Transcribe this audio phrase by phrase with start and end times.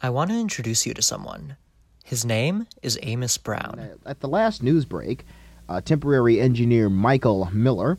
[0.00, 1.56] I want to introduce you to someone.
[2.04, 3.98] His name is Amos Brown.
[4.06, 5.26] At the last news break,
[5.68, 7.98] uh, temporary engineer Michael Miller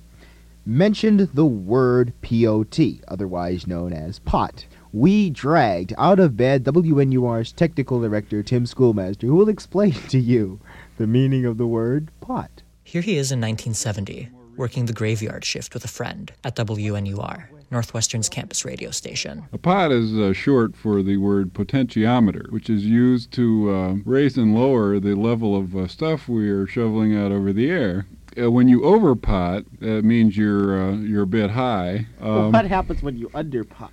[0.66, 4.66] mentioned the word POT, otherwise known as pot.
[4.94, 10.62] We dragged out of bed WNUR's technical director, Tim Schoolmaster, who will explain to you
[10.98, 12.62] the meaning of the word pot.
[12.82, 18.30] Here he is in 1970, working the graveyard shift with a friend at WNUR, Northwestern's
[18.30, 19.46] campus radio station.
[19.54, 24.38] A pot is uh, short for the word potentiometer, which is used to uh, raise
[24.38, 28.08] and lower the level of uh, stuff we are shoveling out over the air.
[28.40, 32.06] Uh, when you overpot, that means you're uh, you're a bit high.
[32.22, 33.92] Um, well, what happens when you underpot?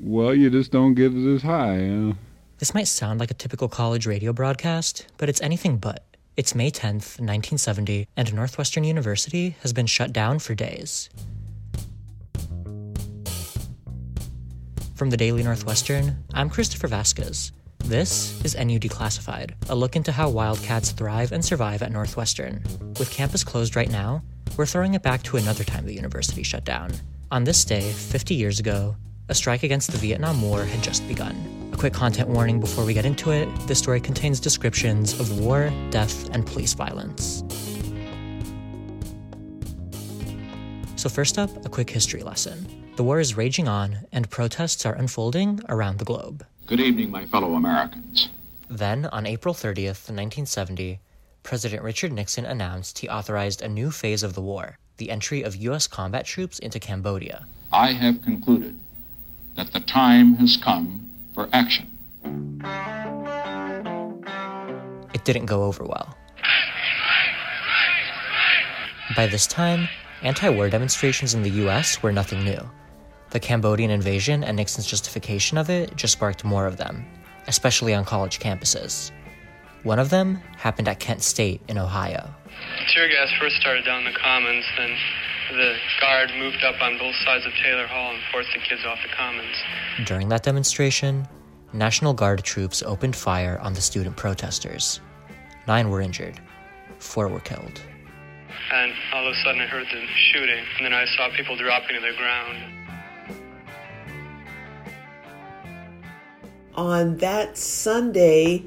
[0.00, 1.88] Well, you just don't get it as high.
[1.88, 2.14] Uh.
[2.58, 6.04] This might sound like a typical college radio broadcast, but it's anything but.
[6.36, 11.10] It's May 10th, 1970, and Northwestern University has been shut down for days.
[15.02, 17.50] From the Daily Northwestern, I'm Christopher Vasquez.
[17.78, 22.62] This is NU Declassified, a look into how Wildcats thrive and survive at Northwestern.
[23.00, 24.22] With campus closed right now,
[24.56, 26.92] we're throwing it back to another time the university shut down.
[27.32, 28.94] On this day, 50 years ago,
[29.28, 31.34] a strike against the Vietnam War had just begun.
[31.72, 35.72] A quick content warning before we get into it this story contains descriptions of war,
[35.90, 37.42] death, and police violence.
[40.94, 42.81] So, first up, a quick history lesson.
[42.94, 46.44] The war is raging on, and protests are unfolding around the globe.
[46.66, 48.28] Good evening, my fellow Americans.
[48.68, 51.00] Then, on April 30th, 1970,
[51.42, 55.56] President Richard Nixon announced he authorized a new phase of the war the entry of
[55.56, 55.86] U.S.
[55.86, 57.46] combat troops into Cambodia.
[57.72, 58.78] I have concluded
[59.56, 61.88] that the time has come for action.
[65.14, 66.14] It didn't go over well.
[69.16, 69.88] By this time,
[70.22, 72.02] anti war demonstrations in the U.S.
[72.02, 72.60] were nothing new.
[73.32, 77.06] The Cambodian invasion and Nixon's justification of it just sparked more of them,
[77.46, 79.10] especially on college campuses.
[79.84, 82.28] One of them happened at Kent State in Ohio.
[82.92, 84.94] Tear gas first started down the commons, then
[85.52, 88.98] the guard moved up on both sides of Taylor Hall and forced the kids off
[89.02, 89.56] the commons.
[90.04, 91.26] During that demonstration,
[91.72, 95.00] National Guard troops opened fire on the student protesters.
[95.66, 96.38] Nine were injured,
[96.98, 97.80] four were killed.
[98.74, 101.96] And all of a sudden, I heard the shooting, and then I saw people dropping
[101.96, 102.81] to the ground.
[106.74, 108.64] On that Sunday,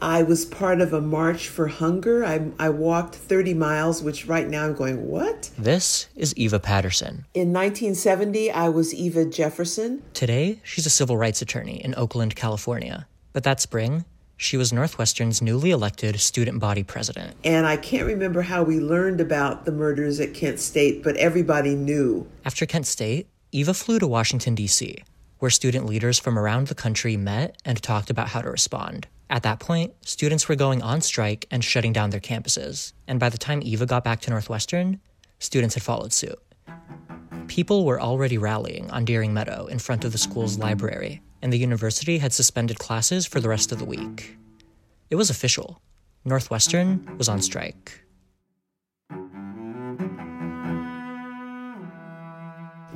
[0.00, 2.24] I was part of a March for Hunger.
[2.24, 5.50] I, I, walked 30 miles, which right now I'm going, what?
[5.58, 7.26] This is Eva Paterson.
[7.34, 10.02] In 1970, I was Eva Jefferson.
[10.14, 13.06] Today, she's a civil rights attorney in Oakland, California.
[13.32, 14.04] But that spring,
[14.36, 17.36] she was Northwestern's newly elected student body president.
[17.44, 21.74] And I can't remember how we learned about the murders at Kent State, but everybody
[21.74, 22.26] knew.
[22.44, 25.04] After Kent State, Eva flew to Washington, D.C
[25.44, 29.06] where student leaders from around the country met and talked about how to respond.
[29.28, 32.94] At that point, students were going on strike and shutting down their campuses.
[33.06, 35.00] And by the time Eva got back to Northwestern,
[35.40, 36.38] students had followed suit.
[37.46, 41.58] People were already rallying on Deering Meadow in front of the school's library, and the
[41.58, 44.38] university had suspended classes for the rest of the week.
[45.10, 45.82] It was official.
[46.24, 48.03] Northwestern was on strike.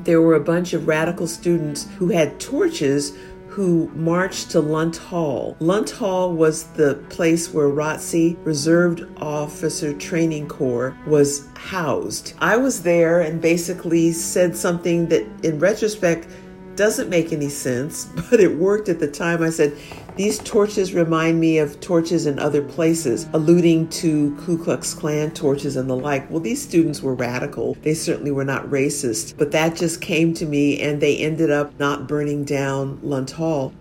[0.09, 3.13] There were a bunch of radical students who had torches
[3.47, 5.55] who marched to Lunt Hall.
[5.61, 12.33] Lunt Hall was the place where ROTC, Reserved Officer Training Corps, was housed.
[12.39, 16.27] I was there and basically said something that, in retrospect,
[16.75, 19.43] doesn't make any sense, but it worked at the time.
[19.43, 19.77] I said,
[20.19, 25.77] These torches remind me of torches in other places, alluding to Ku Klux Klan torches
[25.77, 26.29] and the like.
[26.29, 27.77] Well, these students were radical.
[27.83, 31.79] They certainly were not racist, but that just came to me and they ended up
[31.79, 33.73] not burning down Lunt Hall.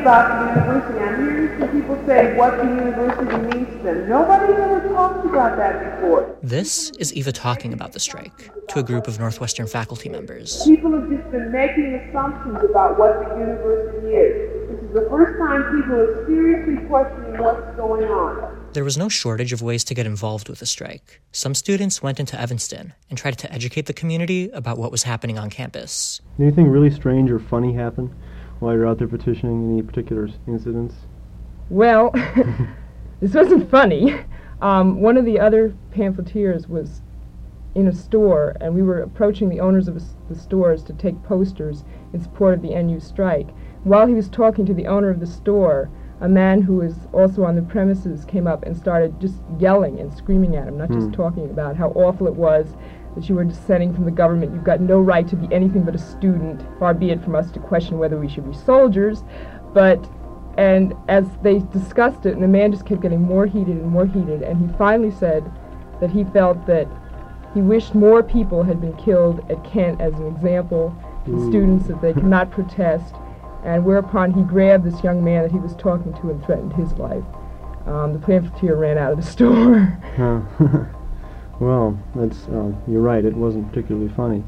[0.00, 1.00] about the.
[1.00, 4.08] I'm hearing some people say what the university means to them.
[4.08, 6.36] Nobody ever talked about that before.
[6.42, 10.64] This is Eva talking about the strike to a group of Northwestern faculty members.
[10.64, 14.34] People have just been making assumptions about what the university is.
[14.70, 18.58] This is the first time people are seriously questioning what's going on.
[18.72, 21.20] There was no shortage of ways to get involved with the strike.
[21.30, 25.38] Some students went into Evanston and tried to educate the community about what was happening
[25.38, 26.20] on campus.
[26.40, 28.12] Anything really strange or funny happen?
[28.60, 29.72] while you're out there petitioning?
[29.72, 30.94] Any particular incidents?
[31.70, 32.10] Well,
[33.20, 34.14] this wasn't funny.
[34.60, 37.00] Um, one of the other pamphleteers was
[37.74, 41.84] in a store, and we were approaching the owners of the stores to take posters
[42.12, 43.48] in support of the NU strike.
[43.84, 45.88] While he was talking to the owner of the store,
[46.20, 50.12] a man who was also on the premises came up and started just yelling and
[50.12, 51.12] screaming at him, not just hmm.
[51.12, 52.74] talking about how awful it was
[53.14, 54.52] that you were dissenting from the government.
[54.52, 57.50] You've got no right to be anything but a student, far be it from us
[57.52, 59.24] to question whether we should be soldiers.
[59.72, 60.08] But,
[60.60, 64.04] and as they discussed it, and the man just kept getting more heated and more
[64.04, 65.50] heated, and he finally said
[66.02, 66.86] that he felt that
[67.54, 71.86] he wished more people had been killed at Kent as an example to the students
[71.86, 73.14] that they cannot protest,
[73.64, 76.92] and whereupon he grabbed this young man that he was talking to and threatened his
[76.98, 77.24] life.
[77.86, 79.98] Um, the pamphleteer ran out of the store.
[80.18, 80.42] Huh.
[81.58, 83.24] well, that's uh, you're right.
[83.24, 84.44] It wasn't particularly funny.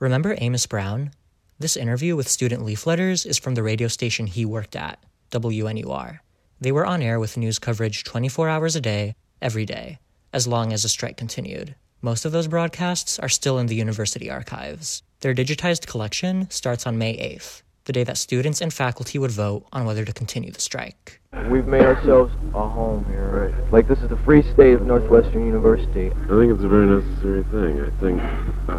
[0.00, 1.12] Remember Amos Brown?
[1.60, 5.00] This interview with student leafletters is from the radio station he worked at,
[5.32, 6.20] WNUR.
[6.60, 9.98] They were on air with news coverage 24 hours a day, every day,
[10.32, 11.74] as long as the strike continued.
[12.00, 15.02] Most of those broadcasts are still in the university archives.
[15.18, 19.66] Their digitized collection starts on May 8th, the day that students and faculty would vote
[19.72, 21.20] on whether to continue the strike.
[21.50, 23.50] We've made ourselves a home here.
[23.50, 23.72] Right.
[23.72, 26.12] Like this is the free state of Northwestern University.
[26.12, 27.80] I think it's a very necessary thing.
[27.80, 28.22] I think
[28.68, 28.77] uh,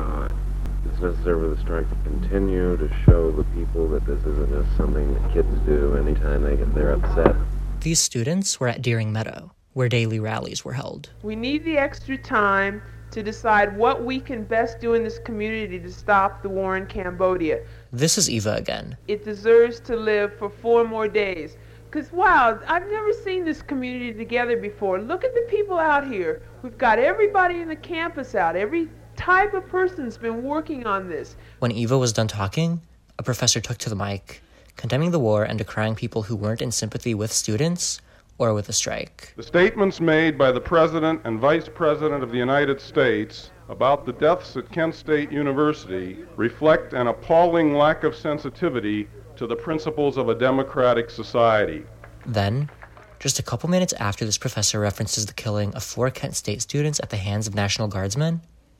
[1.00, 4.78] it's necessary for the strike to continue to show the people that this isn't just
[4.78, 7.36] something that kids do anytime they get they're upset.
[7.80, 11.10] These students were at Deering Meadow, where daily rallies were held.
[11.24, 12.82] We need the extra time
[13.12, 16.86] to decide what we can best do in this community to stop the war in
[16.86, 17.64] Cambodia.
[17.94, 18.98] This is Eva again.
[19.08, 21.56] It deserves to live for four more days.
[21.90, 25.02] Because, wow, I've never seen this community together before.
[25.02, 26.44] Look at the people out here.
[26.62, 28.56] We've got everybody in the campus out.
[28.56, 28.90] Every
[29.20, 31.36] type of person's been working on this.
[31.60, 32.82] When Eva was done talking,
[33.20, 34.42] a professor took to the mic,
[34.78, 38.00] condemning the war and decrying people who weren't in sympathy with students
[38.38, 39.34] or with the strike.
[39.36, 44.14] The statements made by the President and Vice President of the United States about the
[44.14, 50.30] deaths at Kent State University reflect an appalling lack of sensitivity to the principles of
[50.30, 51.84] a democratic society.
[52.26, 52.70] Then,
[53.20, 57.02] just a couple minutes after this professor references the killing of four Kent State students
[57.04, 58.40] at the hands of National Guardsmen,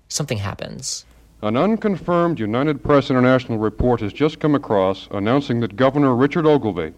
[0.10, 1.06] something happens.
[1.42, 6.94] An unconfirmed United Press International report has just come across announcing that Governor Richard Ogilvie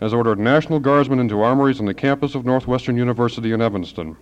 [0.00, 4.16] has ordered National Guardsmen into armories on the campus of Northwestern University in Evanston.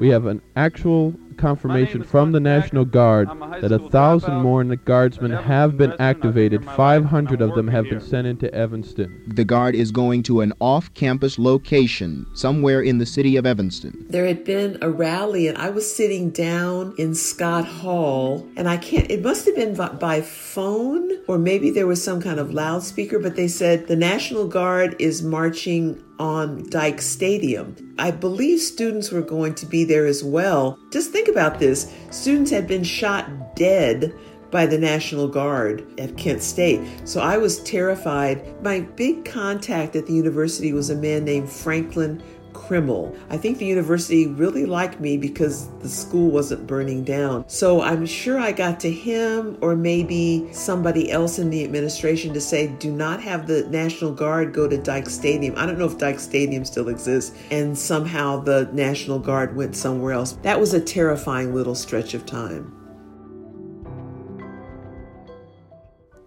[0.00, 3.28] We have an actual confirmation from the National Guard
[3.60, 6.64] that a thousand more and the guardsmen have been activated.
[6.64, 9.22] 500 of them have been sent into Evanston.
[9.26, 14.06] The Guard is going to an off campus location somewhere in the city of Evanston.
[14.08, 18.76] There had been a rally, and I was sitting down in Scott Hall, and I
[18.76, 23.18] can't, it must have been by phone, or maybe there was some kind of loudspeaker,
[23.18, 27.76] but they said the National Guard is marching on Dyche Stadium.
[27.98, 30.78] I believe students were going to be there as well.
[30.92, 34.14] Just think about this students had been shot dead
[34.50, 36.80] by the National Guard at Kent State.
[37.08, 38.62] So I was terrified.
[38.62, 42.22] My big contact at the university was a man named Franklin
[42.52, 43.16] Kreml.
[43.30, 47.48] I think the university really liked me because the school wasn't burning down.
[47.48, 52.40] So I'm sure I got to him or maybe somebody else in the administration to
[52.40, 55.54] say, do not have the National Guard go to Dyche Stadium.
[55.56, 57.36] I don't know if Dyche Stadium still exists.
[57.50, 60.32] And somehow the National Guard went somewhere else.
[60.42, 62.78] That was a terrifying little stretch of time.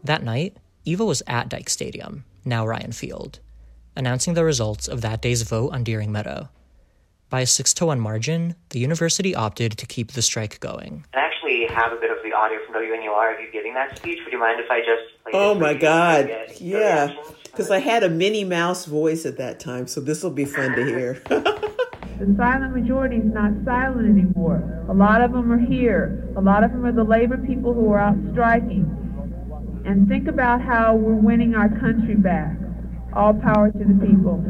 [0.04, 3.40] That night, Eva was at Dyche Stadium, now Ryan Field
[3.96, 6.50] announcing the results of that day's vote on Deering Meadow.
[7.30, 11.06] By a 6 to 1 margin, the university opted to keep the strike going.
[11.14, 14.20] I actually have a bit of the audio from WNUR of you giving that speech.
[14.24, 16.30] Would you mind if I just play Oh my God.
[16.60, 17.14] Yeah.
[17.44, 20.76] Because I had a Minnie Mouse voice at that time, so this will be fun
[20.76, 21.22] to hear.
[22.18, 24.86] The silent majority is not silent anymore.
[24.88, 26.24] A lot of them are here.
[26.38, 28.88] A lot of them are the labor people who are out striking.
[29.84, 32.56] And think about how we're winning our country back.
[33.16, 34.44] All power to the people.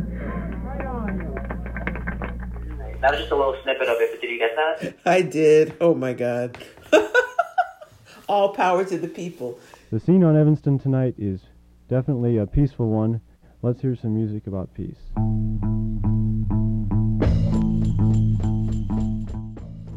[3.01, 4.95] That was just a little snippet of it, but did you get that?
[5.05, 5.77] I did.
[5.79, 6.57] Oh my God.
[8.27, 9.59] All power to the people.
[9.91, 11.41] The scene on Evanston tonight is
[11.87, 13.21] definitely a peaceful one.
[13.61, 14.97] Let's hear some music about peace.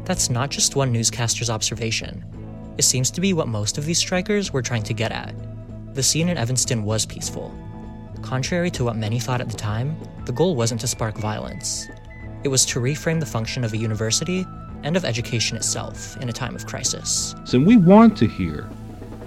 [0.05, 2.23] That's not just one newscaster's observation.
[2.77, 5.33] It seems to be what most of these strikers were trying to get at.
[5.95, 7.51] The scene in Evanston was peaceful.
[8.21, 11.87] Contrary to what many thought at the time, the goal wasn't to spark violence.
[12.43, 14.45] It was to reframe the function of a university
[14.83, 17.35] and of education itself in a time of crisis.
[17.45, 18.69] So we want to hear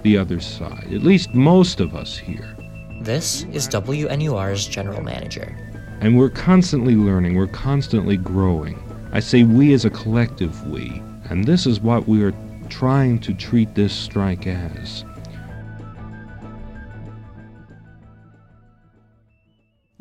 [0.03, 2.55] the other side, at least most of us here.
[3.01, 5.57] This is WNUR's general manager.
[6.01, 8.81] And we're constantly learning, we're constantly growing.
[9.11, 12.33] I say we as a collective we, and this is what we are
[12.69, 15.05] trying to treat this strike as.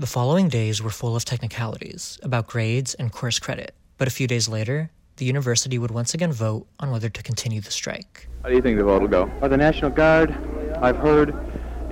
[0.02, 4.26] The following days were full of technicalities about grades and course credit, but a few
[4.26, 8.26] days later, the university would once again vote on whether to continue the strike.
[8.42, 9.30] How do you think the vote will go?
[9.40, 10.34] Well, the National Guard,
[10.82, 11.36] I've heard,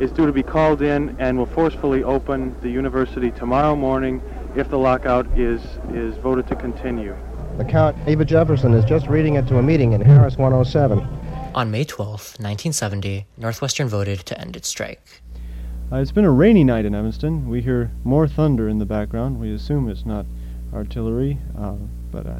[0.00, 4.20] is due to be called in and will forcefully open the university tomorrow morning
[4.56, 5.62] if the lockout is,
[5.94, 7.16] is voted to continue.
[7.58, 10.98] The Count Eva Jefferson is just reading it to a meeting in Harris 107.
[11.54, 15.22] On May 12, 1970, Northwestern voted to end its strike.
[15.92, 17.48] Uh, it's been a rainy night in Evanston.
[17.48, 19.40] We hear more thunder in the background.
[19.40, 20.24] We assume it's not
[20.72, 21.74] artillery, uh,
[22.12, 22.38] but, uh,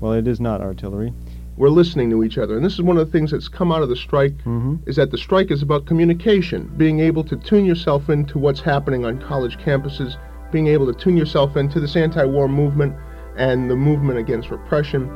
[0.00, 1.12] well, it is not artillery.
[1.58, 2.56] We're listening to each other.
[2.56, 4.76] And this is one of the things that's come out of the strike mm-hmm.
[4.86, 9.04] is that the strike is about communication, being able to tune yourself into what's happening
[9.04, 10.16] on college campuses,
[10.50, 12.96] being able to tune yourself into this anti-war movement
[13.36, 15.06] and the movement against repression.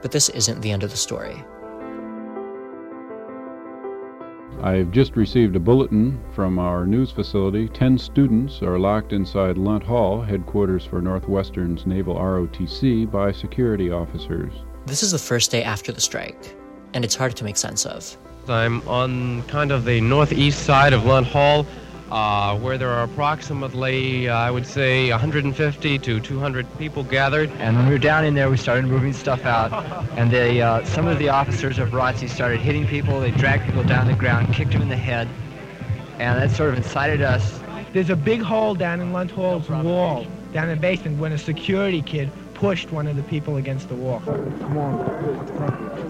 [0.00, 1.44] But this isn't the end of the story.
[4.60, 7.68] I've just received a bulletin from our news facility.
[7.68, 14.52] Ten students are locked inside Lunt Hall, headquarters for Northwestern's Naval ROTC, by security officers.
[14.86, 16.56] This is the first day after the strike,
[16.94, 18.16] and it's hard to make sense of.
[18.48, 21.66] I'm on kind of the northeast side of Lunt Hall
[22.12, 27.50] uh, where there are approximately, uh, I would say, 150 to 200 people gathered.
[27.52, 29.72] And when we were down in there, we started moving stuff out,
[30.18, 33.18] and they, uh, some of the officers of ROTC started hitting people.
[33.18, 35.26] They dragged people down the ground, kicked them in the head,
[36.18, 37.58] and that sort of incited us.
[37.94, 41.38] There's a big hole down in Lunt Hall's wall, down in the basement, when a
[41.38, 44.20] security kid pushed one of the people against the wall.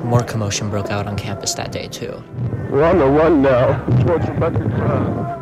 [0.04, 2.22] More commotion broke out on campus that day, too.
[2.70, 5.41] We're on the run now towards Rebecca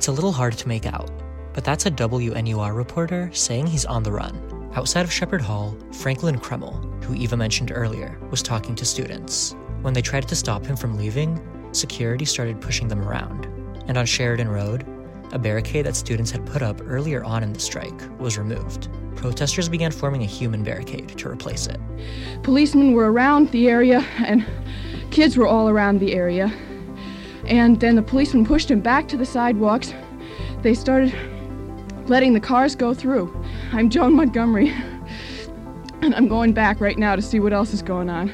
[0.00, 1.10] it's a little hard to make out,
[1.52, 4.70] but that's a WNUR reporter saying he's on the run.
[4.74, 9.54] Outside of Shepard Hall, Franklin Kreml, who Eva mentioned earlier, was talking to students.
[9.82, 11.38] When they tried to stop him from leaving,
[11.72, 13.44] security started pushing them around.
[13.88, 14.86] And on Sheridan Road,
[15.32, 18.88] a barricade that students had put up earlier on in the strike was removed.
[19.16, 21.78] Protesters began forming a human barricade to replace it.
[22.42, 24.46] Policemen were around the area, and
[25.10, 26.50] kids were all around the area.
[27.50, 29.92] And then the policemen pushed him back to the sidewalks.
[30.62, 31.12] They started
[32.06, 33.34] letting the cars go through.
[33.72, 34.70] I'm Joan Montgomery,
[36.00, 38.32] and I'm going back right now to see what else is going on.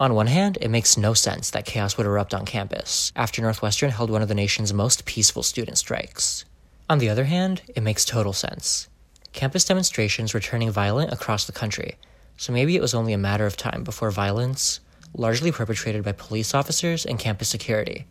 [0.00, 3.90] On one hand, it makes no sense that chaos would erupt on campus after Northwestern
[3.90, 6.44] held one of the nation's most peaceful student strikes.
[6.90, 8.88] On the other hand, it makes total sense.
[9.32, 11.94] Campus demonstrations were turning violent across the country,
[12.36, 14.80] so maybe it was only a matter of time before violence,
[15.14, 18.06] largely perpetrated by police officers and campus security,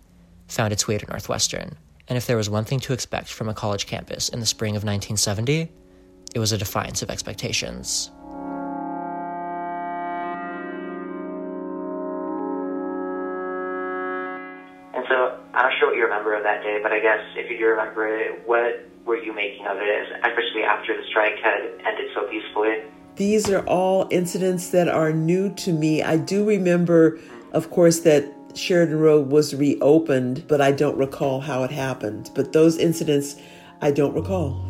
[0.48, 1.78] found its way to Northwestern.
[2.08, 4.76] And if there was one thing to expect from a college campus in the spring
[4.76, 5.72] of 1970,
[6.34, 8.12] it was a defiance of expectations.
[14.94, 17.50] And so, I'm not sure what you remember of that day, but I guess if
[17.50, 21.64] you do remember it, what were you making of it, especially after the strike had
[21.86, 22.84] ended so peacefully?
[23.16, 26.02] These are all incidents that are new to me.
[26.02, 27.20] I do remember,
[27.52, 28.26] of course, that
[28.56, 32.32] Sheridan Road was reopened, but I don't recall how it happened.
[32.34, 33.36] But those incidents,
[33.82, 34.68] I don't recall.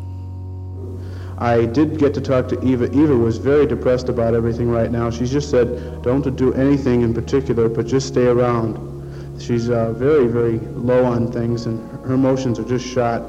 [1.38, 2.84] I did get to talk to Eva.
[2.92, 5.10] Eva was very depressed about everything right now.
[5.10, 9.40] She just said, don't do anything in particular, but just stay around.
[9.40, 13.22] She's uh, very, very low on things, and her emotions are just shot.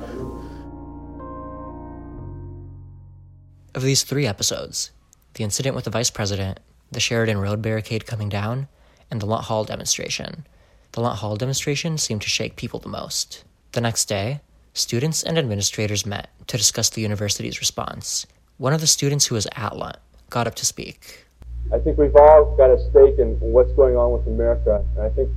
[3.74, 4.92] Of these three episodes,
[5.34, 6.60] the incident with the vice president,
[6.92, 8.68] the Sheridan Road barricade coming down,
[9.10, 10.46] and the Lunt Hall demonstration.
[10.92, 13.44] The Lunt Hall demonstration seemed to shake people the most.
[13.72, 14.42] The next day,
[14.74, 18.28] students and administrators met to discuss the university's response.
[18.58, 19.98] One of the students who was at Lunt
[20.30, 21.26] got up to speak.
[21.72, 25.10] I think we've all got a stake in what's going on with America, and I
[25.10, 25.30] think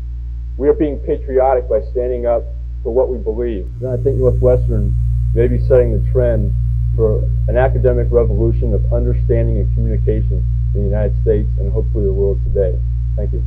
[0.58, 2.42] we are being patriotic by standing up
[2.82, 3.66] for what we believe.
[3.80, 4.94] And I think Northwestern
[5.34, 6.54] may be setting the trend
[6.96, 10.42] for an academic revolution of understanding and communication
[10.74, 12.76] in the United States and hopefully the world today.
[13.14, 13.44] Thank you.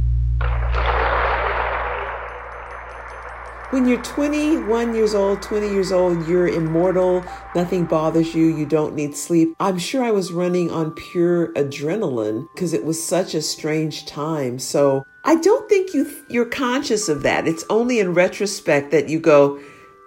[3.72, 8.96] When you're 21 years old, 20 years old, you're immortal, nothing bothers you, you don't
[8.96, 9.56] need sleep.
[9.60, 14.58] I'm sure I was running on pure adrenaline because it was such a strange time.
[14.58, 17.48] So I don't think you you're conscious of that.
[17.48, 19.60] It's only in retrospect that you go,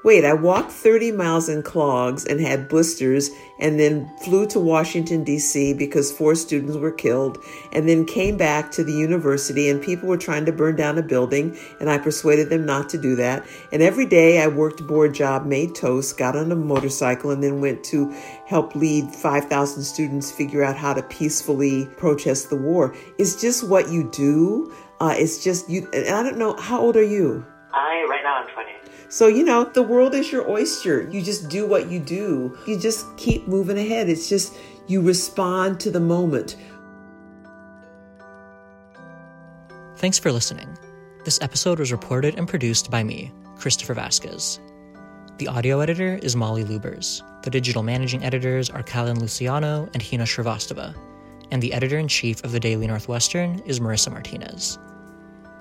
[0.05, 3.31] Wait, I walked 30 miles in clogs and had blisters
[3.61, 5.75] and then flew to Washington, D.C.
[5.75, 7.39] because four students were killed
[7.71, 11.03] and then came back to the university and people were trying to burn down a
[11.03, 13.47] building and I persuaded them not to do that.
[13.71, 17.61] And every day I worked board job, made toast, got on a motorcycle and then
[17.61, 18.13] went to
[18.45, 22.93] help lead 5,000 students figure out how to peacefully protest the war.
[23.19, 24.75] It's just what you do.
[25.01, 25.89] Uh, it's just you.
[25.93, 27.47] And I don't know, how old are you?
[27.73, 28.72] I, right now, I'm 20.
[29.13, 31.07] So, you know, the world is your oyster.
[31.11, 32.57] You just do what you do.
[32.67, 34.09] You just keep moving ahead.
[34.09, 34.55] It's just
[34.87, 36.57] you respond to the moment.
[39.97, 40.79] Thanks for listening.
[41.27, 44.61] This episode was reported and produced by me, Christopher Vasquez.
[45.37, 47.21] The audio editor is Molly Lubers.
[47.43, 50.97] The digital managing editors are Callan Luciano and Hina Shrivastava.
[51.51, 54.79] And the editor in chief of the Daily Northwestern is Marissa Martinez.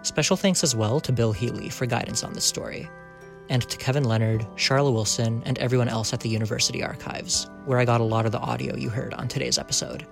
[0.03, 2.89] Special thanks as well to Bill Healy for guidance on this story,
[3.51, 7.85] and to Kevin Leonard, Charla Wilson, and everyone else at the University Archives, where I
[7.85, 10.07] got a lot of the audio you heard on today's episode.